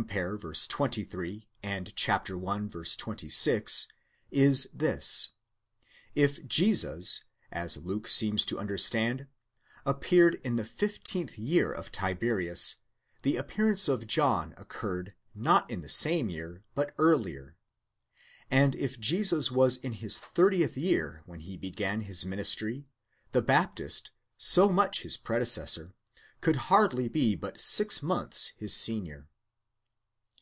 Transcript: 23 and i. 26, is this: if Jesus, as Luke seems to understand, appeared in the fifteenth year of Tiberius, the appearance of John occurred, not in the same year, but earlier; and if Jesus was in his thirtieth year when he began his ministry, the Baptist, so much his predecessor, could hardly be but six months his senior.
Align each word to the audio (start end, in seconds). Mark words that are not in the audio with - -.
23 0.00 1.46
and 1.62 1.88
i. 1.88 2.84
26, 2.96 3.88
is 4.30 4.68
this: 4.72 5.28
if 6.14 6.46
Jesus, 6.46 7.24
as 7.52 7.76
Luke 7.76 8.08
seems 8.08 8.46
to 8.46 8.58
understand, 8.58 9.26
appeared 9.84 10.36
in 10.42 10.56
the 10.56 10.64
fifteenth 10.64 11.36
year 11.38 11.70
of 11.70 11.92
Tiberius, 11.92 12.76
the 13.20 13.36
appearance 13.36 13.88
of 13.90 14.06
John 14.06 14.54
occurred, 14.56 15.12
not 15.34 15.70
in 15.70 15.82
the 15.82 15.90
same 15.90 16.30
year, 16.30 16.64
but 16.74 16.94
earlier; 16.96 17.58
and 18.50 18.74
if 18.76 18.98
Jesus 18.98 19.50
was 19.50 19.76
in 19.76 19.92
his 19.92 20.18
thirtieth 20.18 20.78
year 20.78 21.22
when 21.26 21.40
he 21.40 21.58
began 21.58 22.00
his 22.00 22.24
ministry, 22.24 22.86
the 23.32 23.42
Baptist, 23.42 24.12
so 24.38 24.66
much 24.70 25.02
his 25.02 25.18
predecessor, 25.18 25.92
could 26.40 26.56
hardly 26.56 27.06
be 27.06 27.34
but 27.34 27.60
six 27.60 28.02
months 28.02 28.52
his 28.56 28.74
senior. 28.74 29.26